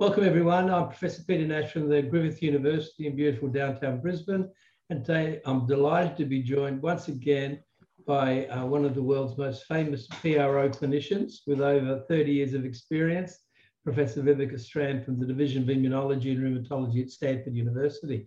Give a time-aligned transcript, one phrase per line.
[0.00, 0.70] Welcome everyone.
[0.70, 4.48] I'm Professor Peter Nash from the Griffith University in beautiful downtown Brisbane.
[4.88, 7.62] And today I'm delighted to be joined once again
[8.06, 12.64] by uh, one of the world's most famous PRO clinicians with over 30 years of
[12.64, 13.40] experience,
[13.84, 18.26] Professor Vibeke Strand from the Division of Immunology and Rheumatology at Stanford University.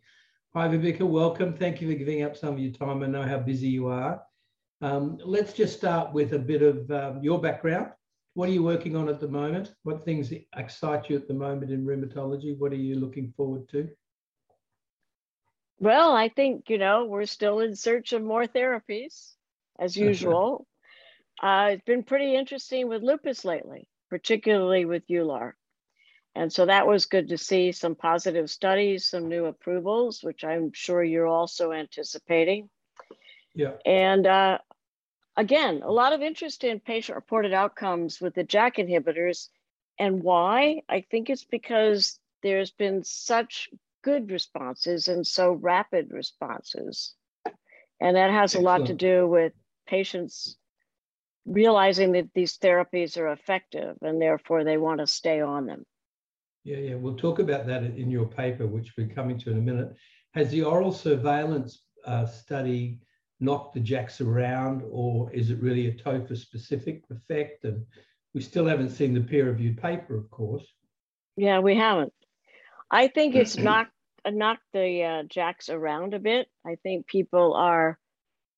[0.54, 1.58] Hi Vibeke, welcome.
[1.58, 3.02] Thank you for giving up some of your time.
[3.02, 4.22] I know how busy you are.
[4.84, 7.94] Um, let's just start with a bit of um, your background
[8.34, 9.74] what are you working on at the moment?
[9.84, 12.58] What things excite you at the moment in rheumatology?
[12.58, 13.90] What are you looking forward to?
[15.80, 19.34] Well, I think, you know, we're still in search of more therapies
[19.80, 20.66] as usual.
[21.42, 25.54] uh, it's been pretty interesting with lupus lately, particularly with EULAR.
[26.36, 30.72] And so that was good to see some positive studies, some new approvals, which I'm
[30.74, 32.70] sure you're also anticipating.
[33.54, 33.74] Yeah.
[33.86, 34.58] And uh,
[35.36, 39.50] again, a lot of interest in patient reported outcomes with the JAK inhibitors.
[40.00, 40.82] And why?
[40.90, 43.70] I think it's because there's been such
[44.04, 47.14] good responses and so rapid responses.
[48.02, 48.66] And that has Excellent.
[48.66, 49.54] a lot to do with
[49.88, 50.58] patients
[51.46, 55.86] realizing that these therapies are effective and therefore they want to stay on them.
[56.64, 59.62] Yeah, yeah, we'll talk about that in your paper, which we're coming to in a
[59.62, 59.94] minute.
[60.34, 63.00] Has the oral surveillance uh, study
[63.40, 67.66] knock the JAKs around, or is it really a TOFA specific effect?
[67.66, 67.86] And
[68.34, 70.66] we still haven't seen the peer reviewed paper, of course.
[71.36, 72.14] Yeah, we haven't.
[72.90, 73.92] I think it's knocked
[74.26, 76.48] knocked the uh, JAKs around a bit.
[76.66, 77.98] I think people are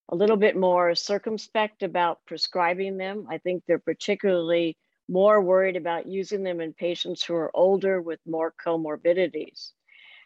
[0.10, 3.26] a little bit more circumspect about prescribing them.
[3.30, 4.78] I think they're particularly
[5.10, 9.72] more worried about using them in patients who are older with more comorbidities.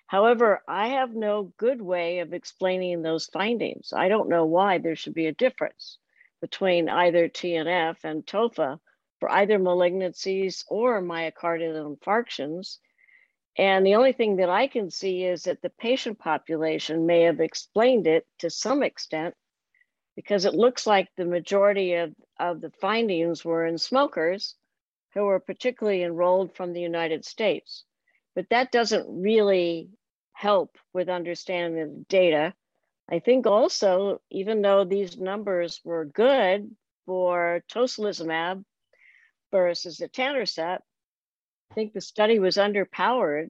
[0.10, 3.94] However, I have no good way of explaining those findings.
[3.94, 6.00] I don't know why there should be a difference
[6.42, 8.80] between either TNF and TOFA
[9.20, 12.80] for either malignancies or myocardial infarctions.
[13.56, 17.40] And the only thing that I can see is that the patient population may have
[17.40, 19.36] explained it to some extent
[20.16, 24.56] because it looks like the majority of, of the findings were in smokers
[25.14, 27.84] who were particularly enrolled from the United States.
[28.34, 29.92] But that doesn't really
[30.40, 32.54] help with understanding the data.
[33.12, 36.72] I think also, even though these numbers were good
[37.06, 38.64] for tocilizumab
[39.52, 40.80] versus etanercept,
[41.72, 43.50] I think the study was underpowered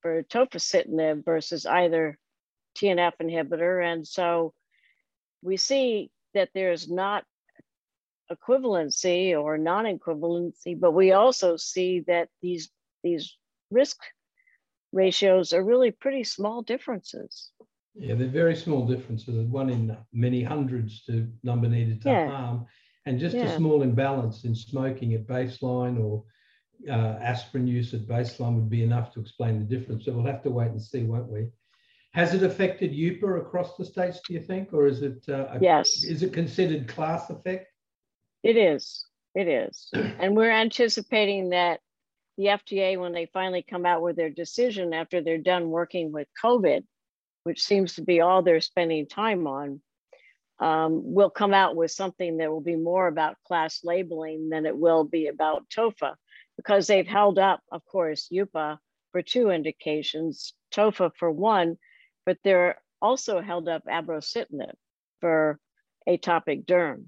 [0.00, 2.18] for tofacitinib versus either
[2.78, 3.84] TNF inhibitor.
[3.84, 4.54] And so
[5.42, 7.24] we see that there's not
[8.32, 12.70] equivalency or non-equivalency, but we also see that these,
[13.02, 13.36] these
[13.70, 13.98] risk
[14.94, 17.50] ratios are really pretty small differences.
[17.94, 22.28] Yeah, they're very small differences, one in many hundreds to number needed to yeah.
[22.28, 22.66] harm,
[23.06, 23.44] and just yeah.
[23.44, 26.24] a small imbalance in smoking at baseline or
[26.88, 30.04] uh, aspirin use at baseline would be enough to explain the difference.
[30.04, 31.48] So we'll have to wait and see, won't we?
[32.12, 35.24] Has it affected UPA across the states, do you think, or is it?
[35.28, 36.04] Uh, a, yes.
[36.04, 37.66] Is it considered class effect?
[38.42, 39.06] It is.
[39.34, 41.80] It is, and we're anticipating that
[42.36, 46.28] the FDA, when they finally come out with their decision after they're done working with
[46.42, 46.84] COVID,
[47.44, 49.80] which seems to be all they're spending time on,
[50.58, 54.76] um, will come out with something that will be more about class labeling than it
[54.76, 56.14] will be about TOFA,
[56.56, 58.78] because they've held up, of course, UPA
[59.12, 61.76] for two indications, TOFA for one,
[62.26, 64.74] but they're also held up abrocitinib
[65.20, 65.58] for
[66.08, 67.06] atopic derm.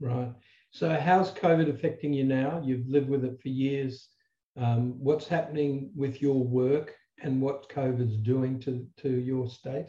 [0.00, 0.34] Right.
[0.74, 2.60] So, how's COVID affecting you now?
[2.64, 4.08] You've lived with it for years.
[4.56, 9.86] Um, what's happening with your work and what COVID's doing to, to your state?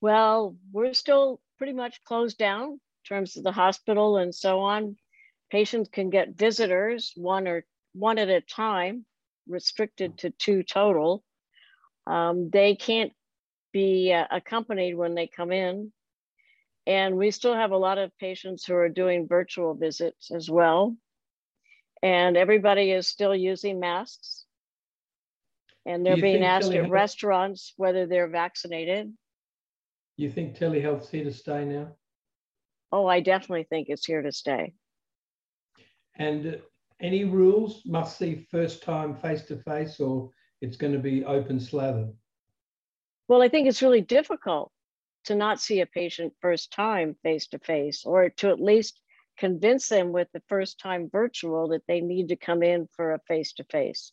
[0.00, 2.78] Well, we're still pretty much closed down in
[3.08, 4.96] terms of the hospital and so on.
[5.52, 9.06] Patients can get visitors, one or one at a time,
[9.46, 11.22] restricted to two total.
[12.08, 13.12] Um, they can't
[13.72, 15.92] be uh, accompanied when they come in.
[16.86, 20.96] And we still have a lot of patients who are doing virtual visits as well.
[22.02, 24.44] And everybody is still using masks.
[25.86, 29.12] And they're being asked at restaurants whether they're vaccinated.
[30.16, 31.88] You think telehealth's here to stay now?
[32.92, 34.74] Oh, I definitely think it's here to stay.
[36.16, 36.56] And uh,
[37.00, 40.30] any rules must see first time face to face or
[40.60, 42.08] it's going to be open slather?
[43.28, 44.70] Well, I think it's really difficult
[45.24, 49.00] to not see a patient first time face to face or to at least
[49.36, 53.20] convince them with the first time virtual that they need to come in for a
[53.26, 54.12] face to face,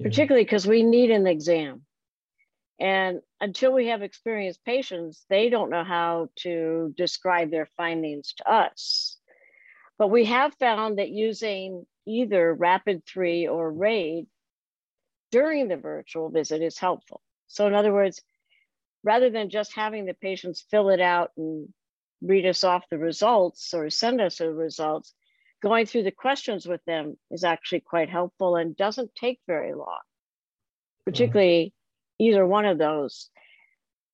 [0.00, 1.82] particularly because we need an exam.
[2.80, 8.50] And until we have experienced patients, they don't know how to describe their findings to
[8.50, 9.16] us.
[9.98, 14.26] But we have found that using either Rapid 3 or RAID
[15.30, 17.20] during the virtual visit is helpful.
[17.48, 18.22] So in other words,
[19.04, 21.68] rather than just having the patients fill it out and
[22.20, 25.14] read us off the results or send us the results,
[25.62, 30.00] going through the questions with them is actually quite helpful and doesn't take very long,
[31.04, 31.72] particularly
[32.18, 33.30] either one of those.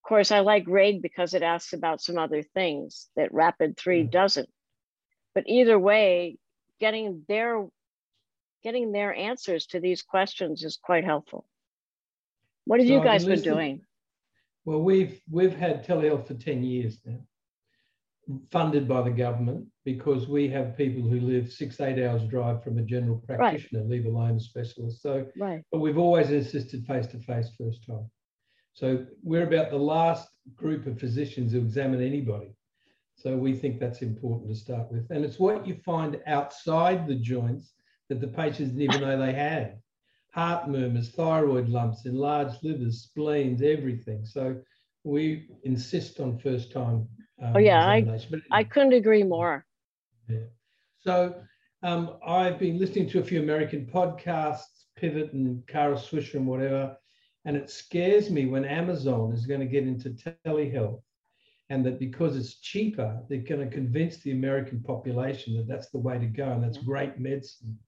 [0.03, 4.05] Of course, I like RAID because it asks about some other things that Rapid 3
[4.05, 4.11] mm.
[4.11, 4.49] doesn't.
[5.35, 6.37] But either way,
[6.79, 7.67] getting their
[8.63, 11.47] getting their answers to these questions is quite helpful.
[12.65, 13.83] What have so you guys been doing?
[14.65, 17.21] Well, we've we've had telehealth for 10 years now,
[18.51, 22.79] funded by the government because we have people who live six, eight hours drive from
[22.79, 23.91] a general practitioner, right.
[23.91, 25.03] leave alone a specialist.
[25.03, 25.63] So right.
[25.71, 28.11] but we've always insisted face-to-face first time.
[28.73, 32.57] So we're about the last group of physicians who examine anybody.
[33.17, 35.07] So we think that's important to start with.
[35.11, 37.73] And it's what you find outside the joints
[38.09, 39.79] that the patients didn't even know they had.
[40.35, 44.25] Heart murmurs, thyroid lumps, enlarged livers, spleens, everything.
[44.25, 44.61] So
[45.05, 47.07] we insist on first time.
[47.41, 48.05] Um, oh yeah, I,
[48.51, 49.65] I couldn't agree more.
[50.29, 50.47] Yeah.
[50.99, 51.37] So
[51.85, 56.97] um, I've been listening to a few American podcasts, Pivot and Kara Swisher and whatever,
[57.45, 61.01] and it scares me when Amazon is going to get into telehealth
[61.71, 65.99] and that because it's cheaper, they're going to convince the American population that that's the
[65.99, 67.79] way to go and that's great medicine.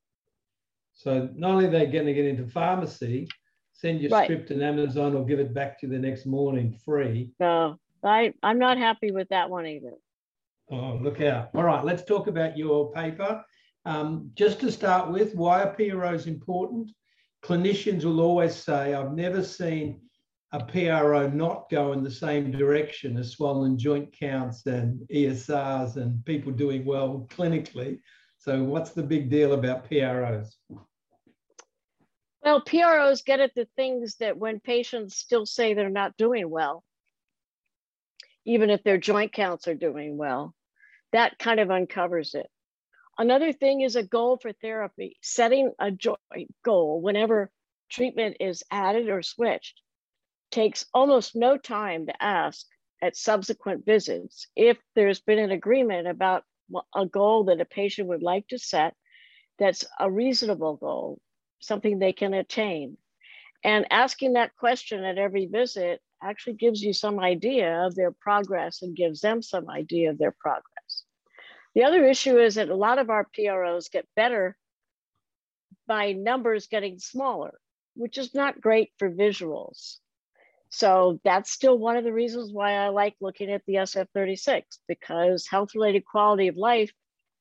[0.97, 3.29] So not only are they going to get into pharmacy,
[3.75, 4.25] send your right.
[4.25, 7.31] script to Amazon or give it back to you the next morning free.
[7.39, 9.93] No, I, I'm not happy with that one either.
[10.71, 11.51] Oh, look out.
[11.55, 13.45] All right, let's talk about your paper.
[13.85, 16.91] Um, just to start with, why are PROs important?
[17.45, 20.01] Clinicians will always say, I've never seen
[20.53, 26.25] a PRO not go in the same direction as swollen joint counts and ESRs and
[26.25, 28.01] people doing well clinically.
[28.47, 30.57] So, what's the big deal about PROs?
[32.45, 36.85] Well, PROs get at the things that when patients still say they're not doing well,
[38.45, 40.55] even if their joint counts are doing well,
[41.11, 42.47] that kind of uncovers it.
[43.19, 47.51] Another thing is a goal for therapy, setting a joint goal whenever
[47.91, 49.81] treatment is added or switched
[50.53, 52.65] takes almost no time to ask
[53.03, 56.45] at subsequent visits if there's been an agreement about
[56.95, 58.95] a goal that a patient would like to set
[59.59, 61.21] that's a reasonable goal,
[61.61, 62.97] something they can attain.
[63.65, 68.83] And asking that question at every visit actually gives you some idea of their progress
[68.83, 71.05] and gives them some idea of their progress.
[71.75, 74.57] The other issue is that a lot of our PROs get better
[75.87, 77.59] by numbers getting smaller,
[77.95, 79.99] which is not great for visuals.
[80.69, 85.47] So that's still one of the reasons why I like looking at the SF36 because
[85.47, 86.93] health related quality of life,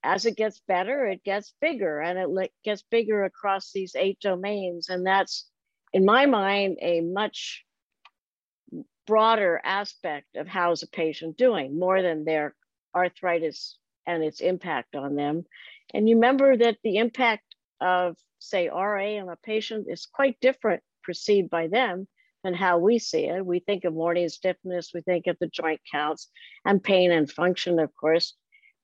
[0.04, 4.89] as it gets better, it gets bigger and it gets bigger across these eight domains.
[4.89, 5.50] And that's,
[5.94, 7.66] in my mind, a much
[9.07, 12.56] broader aspect of how's a patient doing more than their
[12.95, 15.45] arthritis and its impact on them.
[15.94, 20.83] And you remember that the impact of, say, RA on a patient is quite different
[21.04, 22.07] perceived by them
[22.46, 23.46] and how we see it.
[23.46, 26.30] We think of morning stiffness, we think of the joint counts
[26.64, 28.36] and pain and function, of course.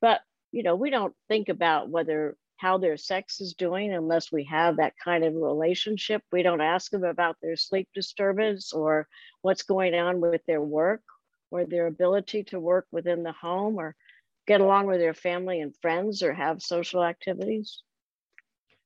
[0.01, 4.43] But you know, we don't think about whether how their sex is doing unless we
[4.43, 6.21] have that kind of relationship.
[6.31, 9.07] We don't ask them about their sleep disturbance or
[9.41, 11.01] what's going on with their work
[11.49, 13.95] or their ability to work within the home or
[14.45, 17.81] get along with their family and friends or have social activities.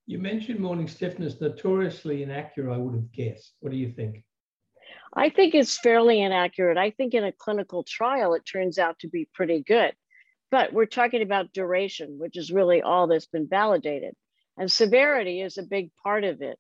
[0.05, 3.55] You mentioned morning stiffness, notoriously inaccurate, I would have guessed.
[3.59, 4.23] What do you think?
[5.15, 6.77] I think it's fairly inaccurate.
[6.77, 9.93] I think in a clinical trial, it turns out to be pretty good.
[10.51, 14.13] But we're talking about duration, which is really all that's been validated.
[14.57, 16.57] And severity is a big part of it.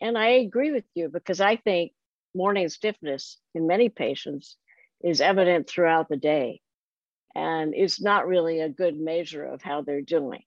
[0.00, 1.92] And I agree with you because I think
[2.34, 4.56] morning stiffness in many patients
[5.02, 6.60] is evident throughout the day
[7.34, 10.42] and is not really a good measure of how they're doing.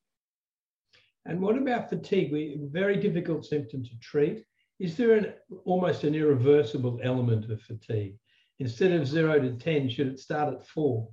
[1.26, 2.32] And what about fatigue?
[2.32, 4.46] We, very difficult symptom to treat.
[4.82, 5.34] Is there an
[5.64, 8.16] almost an irreversible element of fatigue?
[8.58, 11.08] Instead of zero to 10, should it start at four?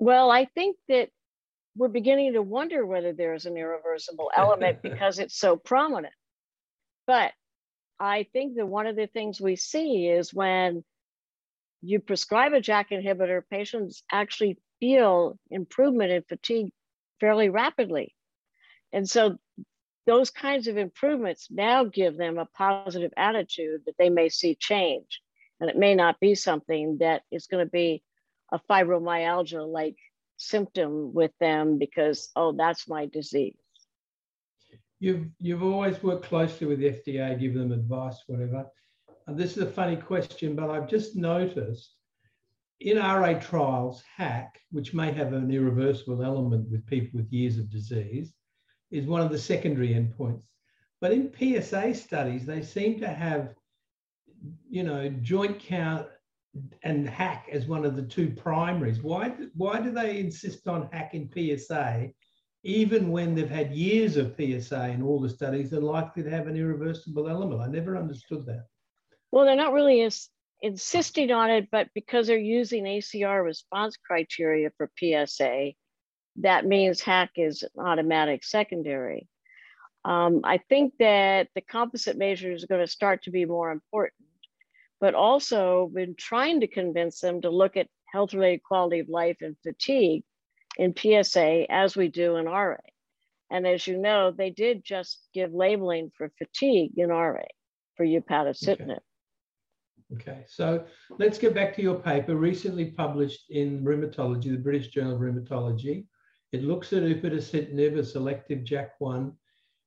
[0.00, 1.10] Well, I think that
[1.76, 6.14] we're beginning to wonder whether there's an irreversible element because it's so prominent.
[7.06, 7.30] But
[8.00, 10.82] I think that one of the things we see is when
[11.82, 16.72] you prescribe a JAK inhibitor, patients actually feel improvement in fatigue
[17.20, 18.16] fairly rapidly.
[18.92, 19.38] And so
[20.10, 25.20] those kinds of improvements now give them a positive attitude that they may see change.
[25.60, 28.02] And it may not be something that is going to be
[28.50, 29.94] a fibromyalgia like
[30.36, 33.54] symptom with them because, oh, that's my disease.
[34.98, 38.66] you've you've always worked closely with the FDA, give them advice, whatever.
[39.28, 41.94] And this is a funny question, but I've just noticed
[42.80, 47.70] in RA trials, HAQ, which may have an irreversible element with people with years of
[47.70, 48.34] disease,
[48.90, 50.42] is one of the secondary endpoints.
[51.00, 53.54] But in PSA studies, they seem to have,
[54.68, 56.06] you know, joint count
[56.82, 59.02] and HAQ as one of the two primaries.
[59.02, 62.10] Why, why do they insist on HAQ in PSA,
[62.64, 66.48] even when they've had years of PSA in all the studies and likely to have
[66.48, 67.62] an irreversible element?
[67.62, 68.66] I never understood that.
[69.30, 70.28] Well, they're not really as
[70.60, 75.72] insisting on it, but because they're using ACR response criteria for PSA,
[76.36, 79.28] that means HAQ is automatic secondary.
[80.04, 84.24] Um, I think that the composite measure is going to start to be more important,
[85.00, 89.36] but also been trying to convince them to look at health related quality of life
[89.40, 90.24] and fatigue
[90.78, 92.76] in PSA as we do in RA.
[93.50, 97.42] And as you know, they did just give labeling for fatigue in RA
[97.96, 98.90] for upadacitinib.
[98.90, 98.98] Okay.
[100.12, 100.84] Okay, so
[101.18, 106.06] let's get back to your paper recently published in Rheumatology, the British Journal of Rheumatology.
[106.52, 109.32] It looks at upadacitinib, a selective JAK1,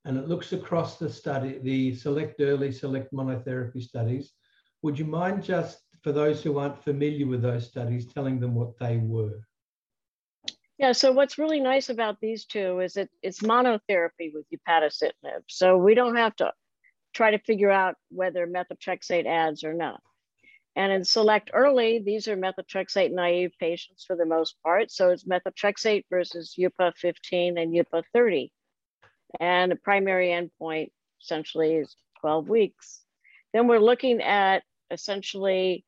[0.05, 4.31] and it looks across the study, the select early, select monotherapy studies.
[4.81, 8.77] Would you mind just, for those who aren't familiar with those studies, telling them what
[8.79, 9.41] they were?
[10.77, 15.43] Yeah, so what's really nice about these two is that it's monotherapy with upadacitinib.
[15.47, 16.51] So we don't have to
[17.13, 20.01] try to figure out whether methotrexate adds or not.
[20.75, 24.91] And in select early, these are methotrexate naive patients for the most part.
[24.91, 28.51] So it's methotrexate versus UPA 15 and UPA 30.
[29.39, 30.89] And the primary endpoint
[31.21, 33.01] essentially is 12 weeks.
[33.53, 35.85] Then we're looking at essentially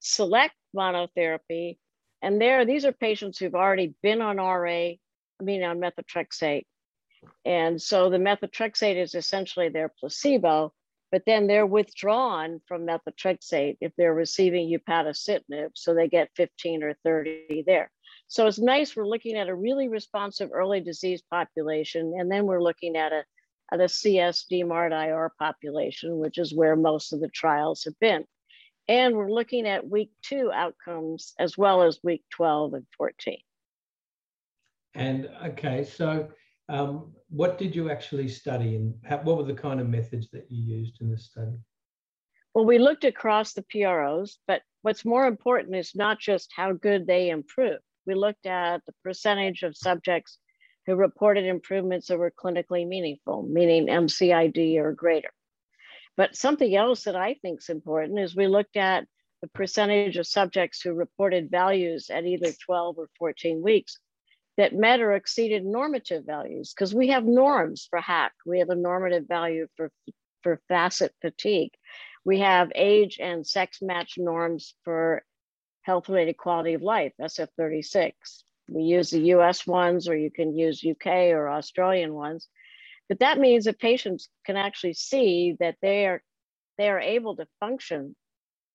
[0.00, 1.78] select monotherapy.
[2.22, 4.98] And there, these are patients who've already been on RA, I
[5.42, 6.64] mean, on methotrexate.
[7.44, 10.72] And so the methotrexate is essentially their placebo
[11.10, 16.94] but then they're withdrawn from methotrexate if they're receiving upadacitinib, so they get 15 or
[17.04, 17.90] 30 there.
[18.26, 22.62] So it's nice, we're looking at a really responsive early disease population, and then we're
[22.62, 23.24] looking at a,
[23.72, 28.24] at a CS DMARD IR population, which is where most of the trials have been.
[28.86, 33.38] And we're looking at week two outcomes as well as week 12 and 14.
[34.94, 36.28] And okay, so
[36.68, 40.46] um, what did you actually study and how, what were the kind of methods that
[40.50, 41.56] you used in this study?
[42.54, 47.06] Well, we looked across the PROs, but what's more important is not just how good
[47.06, 47.82] they improved.
[48.06, 50.38] We looked at the percentage of subjects
[50.86, 55.30] who reported improvements that were clinically meaningful, meaning MCID or greater.
[56.16, 59.06] But something else that I think is important is we looked at
[59.42, 63.98] the percentage of subjects who reported values at either 12 or 14 weeks
[64.58, 68.32] that met or exceeded normative values because we have norms for HAQ.
[68.44, 69.90] We have a normative value for,
[70.42, 71.70] for FACIT fatigue.
[72.24, 75.22] We have age and sex match norms for
[75.82, 78.12] health related quality of life, SF36.
[78.68, 82.48] We use the US ones, or you can use UK or Australian ones.
[83.08, 86.20] But that means that patients can actually see that they are,
[86.78, 88.16] they are able to function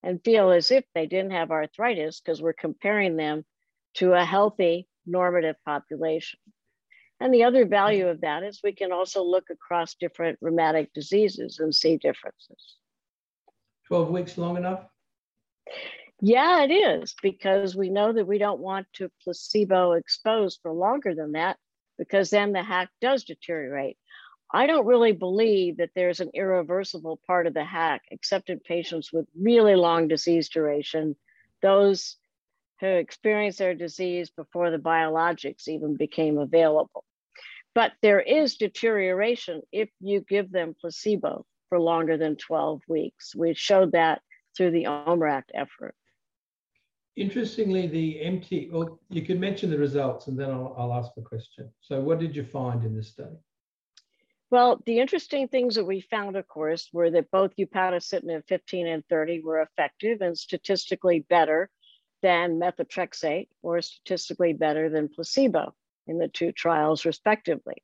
[0.02, 3.44] and feel as if they didn't have arthritis because we're comparing them
[3.96, 6.40] to a healthy normative population.
[7.20, 11.60] And the other value of that is we can also look across different rheumatic diseases
[11.60, 12.76] and see differences.
[13.88, 14.82] 12 weeks long enough?
[16.22, 21.16] Yeah, it is because we know that we don't want to placebo expose for longer
[21.16, 21.58] than that
[21.98, 23.98] because then the HAQ does deteriorate.
[24.52, 29.12] I don't really believe that there's an irreversible part of the HAQ except in patients
[29.12, 31.16] with really long disease duration.
[31.62, 32.18] Those
[32.84, 37.06] who experienced their disease before the biologics even became available.
[37.74, 43.34] But there is deterioration if you give them placebo for longer than 12 weeks.
[43.34, 44.22] We showed that
[44.58, 45.96] through the OMERACT effort.
[47.16, 51.22] Interestingly, the MT, well, you can mention the results and then I'll, I'll ask the
[51.22, 51.72] question.
[51.80, 53.38] So what did you find in this study?
[54.52, 59.04] Well, the interesting things that we found, of course, were that both upadacitinib 15 and
[59.10, 61.70] 30 were effective and statistically better
[62.24, 65.76] than methotrexate or statistically better than placebo
[66.08, 67.84] in the two trials, respectively.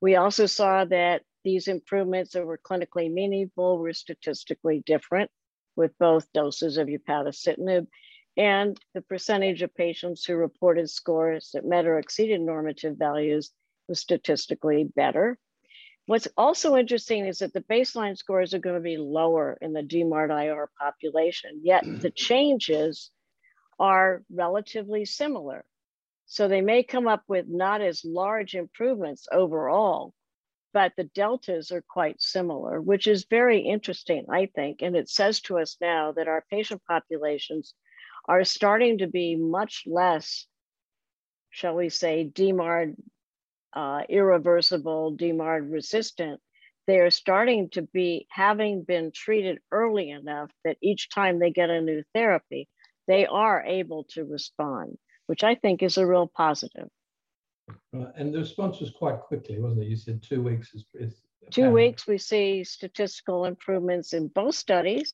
[0.00, 5.30] We also saw that these improvements that were clinically meaningful were statistically different
[5.74, 7.86] with both doses of upadacitinib
[8.36, 13.50] and the percentage of patients who reported scores that met or exceeded normative values
[13.88, 15.38] was statistically better.
[16.06, 19.82] What's also interesting is that the baseline scores are going to be lower in the
[19.82, 23.10] DMARD IR population, yet the changes
[23.78, 25.64] are relatively similar.
[26.26, 30.12] So they may come up with not as large improvements overall,
[30.72, 34.82] but the deltas are quite similar, which is very interesting, I think.
[34.82, 37.74] And it says to us now that our patient populations
[38.28, 40.46] are starting to be much less,
[41.50, 42.96] shall we say, DMARD
[43.72, 46.40] uh, irreversible, DMARD resistant.
[46.86, 51.68] They are starting to be having been treated early enough that each time they get
[51.68, 52.68] a new therapy,
[53.06, 56.88] they are able to respond, which I think is a real positive.
[57.92, 58.08] Right.
[58.16, 59.88] And the response was quite quickly, wasn't it?
[59.88, 62.06] You said two weeks is, is two weeks.
[62.06, 65.12] We see statistical improvements in both studies.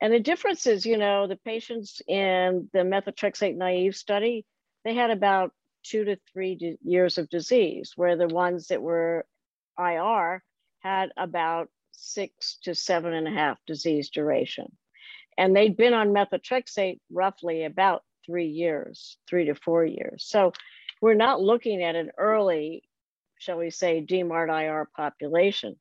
[0.00, 4.44] And the difference is, you know, the patients in the methotrexate naive study,
[4.84, 5.52] they had about
[5.82, 9.24] two to three years of disease, where the ones that were
[9.78, 10.42] IR
[10.80, 14.76] had about six to seven and a half disease duration.
[15.38, 20.24] And they'd been on methotrexate roughly about three years, three to four years.
[20.26, 20.52] So
[21.00, 22.82] we're not looking at an early,
[23.38, 25.76] shall we say, DMARD IR population.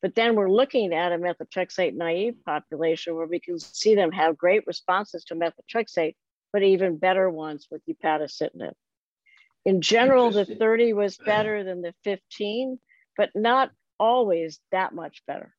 [0.00, 4.38] But then we're looking at a methotrexate naive population where we can see them have
[4.38, 6.14] great responses to methotrexate,
[6.52, 8.74] but even better ones with upadacitinib.
[9.64, 12.78] In general, the 30 was better than the 15,
[13.16, 15.52] but not always that much better.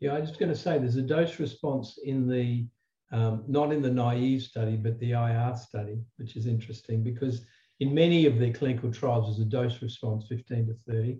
[0.00, 2.66] Yeah, I was just going to say there's a dose response in the,
[3.12, 7.46] um, not in the naive study, but the IR study, which is interesting because
[7.80, 11.18] in many of the clinical trials, there's a dose response 15 to 30.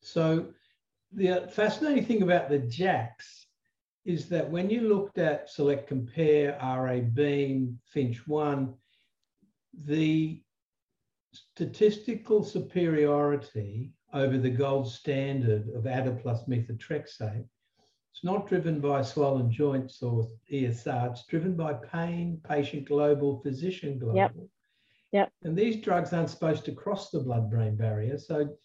[0.00, 0.48] So
[1.12, 3.46] the fascinating thing about the JAKs
[4.04, 8.72] is that when you looked at select compare, RA beam, Finch 1,
[9.84, 10.42] the
[11.32, 17.46] statistical superiority over the gold standard of ADA plus methotrexate,
[18.12, 23.98] it's not driven by swollen joints or ESR, it's driven by pain, patient global, physician
[23.98, 24.16] global.
[24.16, 24.34] Yep.
[25.12, 25.32] Yep.
[25.42, 28.18] And these drugs aren't supposed to cross the blood brain barrier.
[28.18, 28.56] So,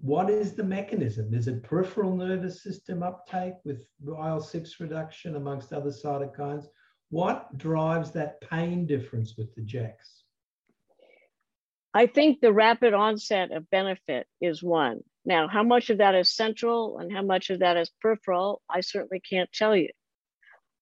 [0.00, 1.34] what is the mechanism?
[1.34, 6.66] Is it peripheral nervous system uptake with IL 6 reduction amongst other cytokines?
[7.10, 10.22] What drives that pain difference with the JAKs?
[11.94, 15.00] I think the rapid onset of benefit is one.
[15.28, 18.80] Now, how much of that is central and how much of that is peripheral, I
[18.80, 19.90] certainly can't tell you.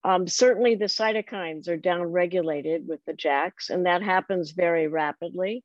[0.04, 5.64] Um, certainly, the cytokines are downregulated with the JAKs, and that happens very rapidly.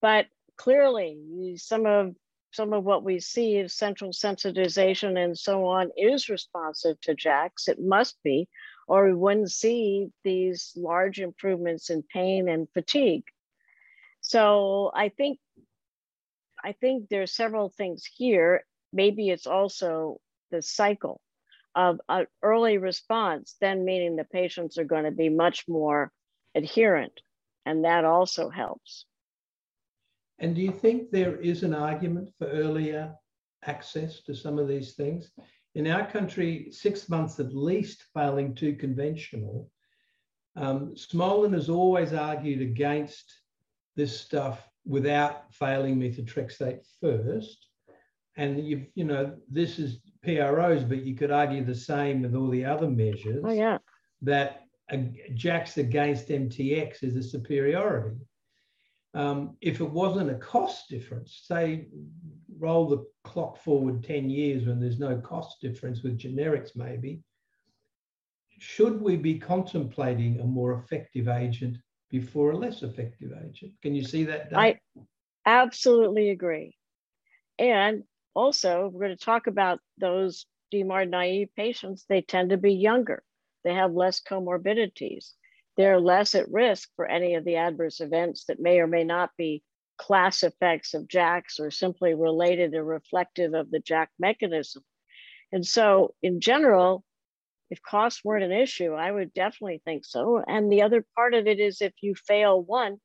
[0.00, 2.14] But clearly, some of
[2.52, 7.66] some of what we see is central sensitization and so on is responsive to JAKs.
[7.66, 8.48] It must be,
[8.86, 13.24] or we wouldn't see these large improvements in pain and fatigue.
[14.20, 15.40] So I think
[16.64, 18.64] I think there's several things here.
[18.92, 20.20] Maybe it's also
[20.50, 21.20] the cycle
[21.74, 26.12] of an early response, then meaning the patients are going to be much more
[26.54, 27.20] adherent.
[27.64, 29.06] And that also helps.
[30.38, 33.14] And do you think there is an argument for earlier
[33.64, 35.30] access to some of these things?
[35.74, 39.70] In our country, six months at least failing two conventional.
[40.56, 43.32] Um, Smolen has always argued against
[43.96, 47.66] this stuff without failing methotrexate first.
[48.36, 52.48] And you you know, this is PROs, but you could argue the same with all
[52.48, 53.42] the other measures.
[53.44, 53.78] Oh, yeah.
[54.22, 54.98] That a,
[55.34, 58.16] JAKs against MTX is a superiority.
[59.14, 61.88] Um, if it wasn't a cost difference, say,
[62.58, 67.22] roll the clock forward 10 years when there's no cost difference with generics, maybe,
[68.58, 71.76] should we be contemplating a more effective agent
[72.12, 73.72] before a less effective agent?
[73.82, 74.50] Can you see that?
[74.54, 74.78] I
[75.46, 76.76] absolutely agree.
[77.58, 82.04] And also, we're going to talk about those DMARD naive patients.
[82.08, 83.24] They tend to be younger,
[83.64, 85.32] they have less comorbidities,
[85.76, 89.30] they're less at risk for any of the adverse events that may or may not
[89.38, 89.62] be
[89.96, 94.82] class effects of JAKs or simply related or reflective of the JAK mechanism.
[95.50, 97.04] And so, in general,
[97.72, 100.44] if costs weren't an issue, I would definitely think so.
[100.46, 102.98] And the other part of it is if you fail one,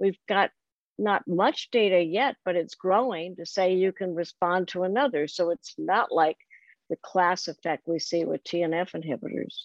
[0.00, 0.50] we've got
[0.98, 5.28] not much data yet, but it's growing to say you can respond to another.
[5.28, 6.38] So it's not like
[6.88, 9.56] the class effect we see with TNF inhibitors.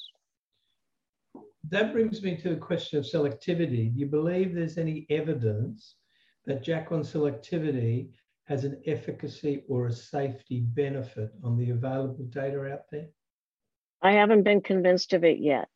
[1.70, 3.94] That brings me to the question of selectivity.
[3.94, 5.96] Do you believe there's any evidence
[6.48, 8.10] that JAK1 selectivity
[8.48, 13.08] has an efficacy or a safety benefit on the available data out there?
[14.02, 15.68] I haven't been convinced of it yet.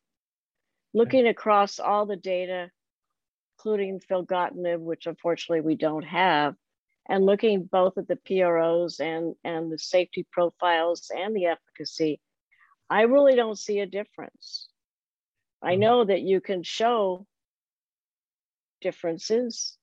[0.94, 2.70] Looking across all the data,
[3.58, 6.54] including filgotinib, which unfortunately we don't have,
[7.08, 12.20] and looking both at the PROs and, and the safety profiles and the efficacy,
[12.88, 14.68] I really don't see a difference.
[15.62, 15.80] I mm-hmm.
[15.80, 17.26] know that you can show
[18.80, 19.76] differences,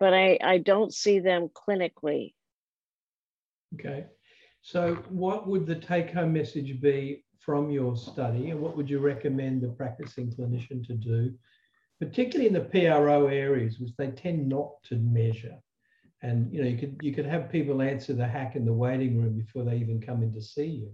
[0.00, 2.34] but I, I don't see them clinically.
[3.74, 4.06] Okay.
[4.62, 8.98] So, what would the take home message be from your study, and what would you
[8.98, 11.32] recommend the practicing clinician to do,
[11.98, 15.56] particularly in the PRO areas, which they tend not to measure?
[16.20, 19.16] And you know, you could you could have people answer the HAQ in the waiting
[19.16, 20.92] room before they even come in to see you,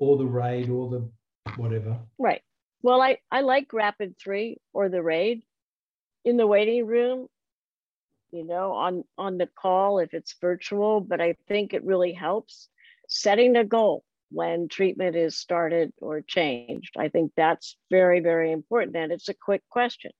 [0.00, 1.08] or the raid, or the
[1.54, 1.96] whatever.
[2.18, 2.42] Right.
[2.82, 5.44] Well, I I like Rapid Three or the raid
[6.24, 7.28] in the waiting room
[8.32, 12.70] you know, on, on the call if it's virtual, but I think it really helps
[13.06, 16.94] setting a goal when treatment is started or changed.
[16.98, 18.96] I think that's very, very important.
[18.96, 20.12] And it's a quick question.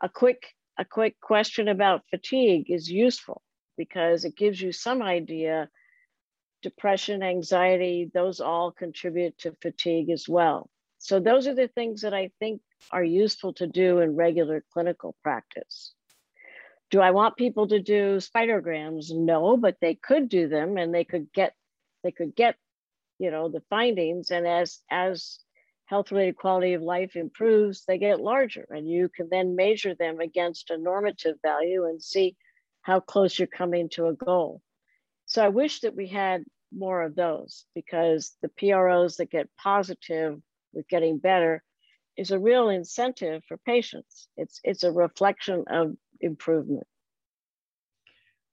[0.00, 0.46] A quick,
[0.78, 3.42] a quick question about fatigue is useful
[3.76, 5.68] because it gives you some idea.
[6.62, 10.68] Depression, anxiety, those all contribute to fatigue as well.
[10.98, 15.14] So those are the things that I think are useful to do in regular clinical
[15.22, 15.94] practice.
[16.90, 19.10] Do I want people to do spiderograms?
[19.10, 21.54] No, but they could do them and they could get
[22.02, 22.56] they could get
[23.20, 24.30] you know the findings.
[24.32, 25.38] And as as
[25.84, 30.20] health related quality of life improves they get larger and you can then measure them
[30.20, 32.36] against a normative value and see
[32.82, 34.62] how close you're coming to a goal.
[35.26, 40.40] So i wish that we had more of those because the PROs that get positive
[40.72, 41.62] with getting better
[42.16, 44.28] is a real incentive for patients.
[44.36, 46.86] It's it's a reflection of improvement.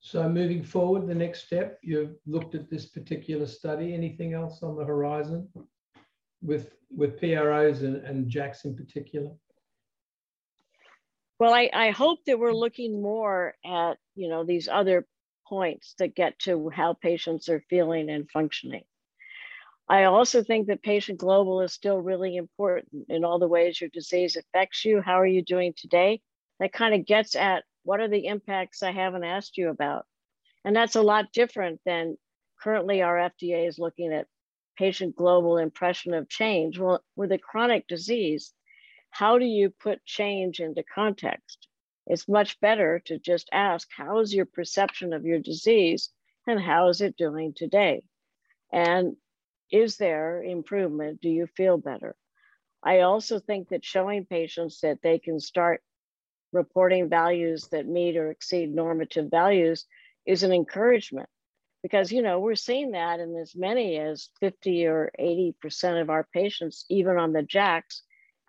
[0.07, 3.93] So moving forward, the next step, you've looked at this particular study.
[3.93, 5.49] Anything else on the horizon
[6.41, 9.31] with with PROs and, and JAKs in particular?
[11.41, 15.05] Well, I, I hope that we're looking more at you know these other
[15.45, 18.85] points that get to how patients are feeling and functioning.
[19.89, 23.89] I also think that patient global is still really important in all the ways your
[23.89, 25.01] disease affects you.
[25.01, 26.21] How are you doing today?
[26.59, 30.05] that kind of gets at what are the impacts I haven't asked you about.
[30.65, 32.17] And that's a lot different than
[32.61, 34.27] currently our FDA is looking at
[34.77, 36.77] patient global impression of change.
[36.77, 38.51] Well, with a chronic disease,
[39.09, 41.69] how do you put change into context?
[42.05, 46.09] It's much better to just ask, how is your perception of your disease
[46.45, 48.03] and how is it doing today?
[48.73, 49.15] And
[49.71, 51.21] is there improvement?
[51.21, 52.17] Do you feel better?
[52.83, 55.81] I also think that showing patients that they can start
[56.53, 59.85] reporting values that meet or exceed normative values
[60.25, 61.29] is an encouragement.
[61.83, 66.09] Because you know we're seeing that in as many as 50 or 80 percent of
[66.09, 68.01] our patients even on the JAKs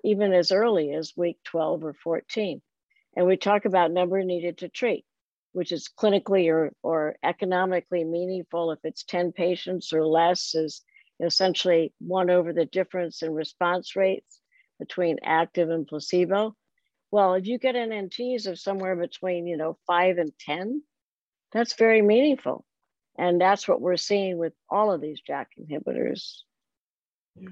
[0.05, 2.63] even as early as week 12 or 14
[3.17, 5.05] and we talk about number needed to treat
[5.53, 10.83] which is clinically or, or economically meaningful if it's 10 patients or less is
[11.21, 14.41] essentially one over the difference in response rates
[14.79, 16.55] between active and placebo
[17.11, 20.83] well, if you get NNTs of somewhere between, you know, five and 10,
[21.53, 22.65] that's very meaningful.
[23.17, 26.37] And that's what we're seeing with all of these JAK inhibitors.
[27.37, 27.49] Yeah.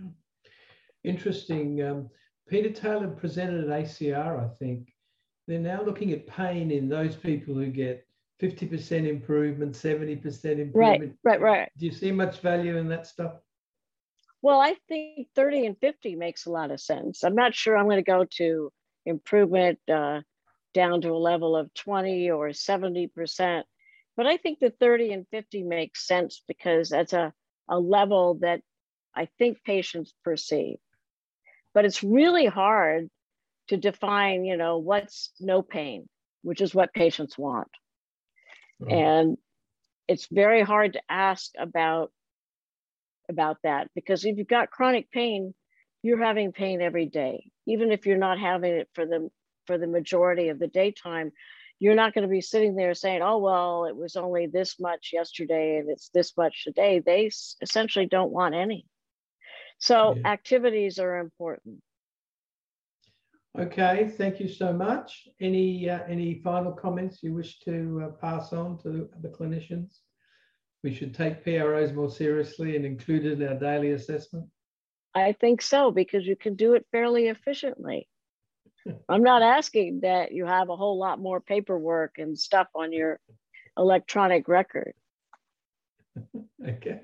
[1.05, 1.83] Interesting.
[1.83, 2.09] Um,
[2.49, 4.93] Peter Taylor presented at ACR, I think.
[5.49, 8.07] They're now looking at pain in those people who get
[8.43, 11.17] 50% improvement, 70% improvement.
[11.25, 11.73] Right, right, right.
[11.79, 13.33] Do you see much value in that stuff?
[14.43, 17.25] Well, I think 30 and 50 makes a lot of sense.
[17.25, 18.73] I'm not sure I'm going to go to
[19.07, 20.21] improvement uh,
[20.75, 23.63] down to a level of 20 or 70%.
[24.17, 27.33] But I think the 30 and 50 makes sense because that's a,
[27.69, 28.61] a level that
[29.15, 30.77] I think patients perceive.
[31.73, 33.09] But it's really hard
[33.69, 36.09] to define, you know, what's no pain,
[36.43, 37.69] which is what patients want.
[38.83, 38.93] Mm-hmm.
[38.93, 39.39] And
[40.09, 42.13] it's very hard to ask about
[43.29, 45.53] about that because if you've got chronic pain,
[46.03, 49.29] you're having pain every day even if you're not having it for the
[49.67, 51.33] for the majority of the daytime
[51.79, 55.11] you're not going to be sitting there saying oh well it was only this much
[55.13, 57.03] yesterday and it's this much today.
[57.05, 58.87] They essentially don't want any.
[59.79, 60.31] So yeah.
[60.31, 61.77] activities are important.
[63.59, 65.29] Okay thank you so much.
[65.41, 69.99] Any uh, any final comments you wish to uh, pass on to the, the clinicians?
[70.83, 74.47] We should take PROs more seriously and include it in our daily assessment
[75.17, 78.07] I think so because you can do it fairly efficiently.
[78.85, 78.93] Hmm.
[79.09, 83.19] I'm not asking that you have a whole lot more paperwork and stuff on your
[83.79, 84.93] electronic record.
[86.69, 87.01] okay.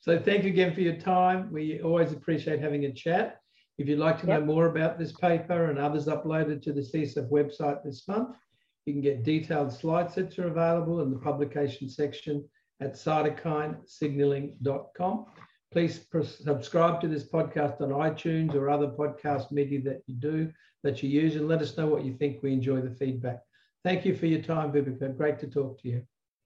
[0.00, 1.52] So thank you again for your time.
[1.52, 3.40] We always appreciate having a chat.
[3.78, 4.40] If you'd like to yep.
[4.40, 8.30] know more about this paper and others uploaded to the CSF website this month,
[8.86, 12.44] you can get detailed slide sets are available in the publication section
[12.80, 15.26] at cytokinesignaling.com.
[15.72, 20.52] Please subscribe to this podcast on iTunes or other podcast media that you do,
[20.82, 22.42] that you use, and let us know what you think.
[22.42, 23.40] We enjoy the feedback.
[23.84, 25.16] Thank you for your time, Vibeke.
[25.16, 26.02] Great to talk to you.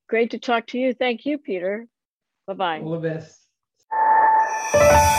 [0.08, 0.94] Great to talk to you.
[0.94, 1.86] Thank you, Peter.
[2.46, 2.80] Bye bye.
[2.80, 5.09] All the best.